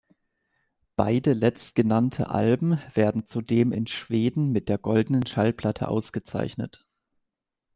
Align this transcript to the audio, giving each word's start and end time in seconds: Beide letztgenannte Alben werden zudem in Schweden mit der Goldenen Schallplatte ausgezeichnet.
Beide 0.95 1.33
letztgenannte 1.33 2.29
Alben 2.31 2.81
werden 2.95 3.27
zudem 3.27 3.71
in 3.71 3.85
Schweden 3.85 4.51
mit 4.51 4.67
der 4.67 4.79
Goldenen 4.79 5.27
Schallplatte 5.27 5.89
ausgezeichnet. 5.89 6.89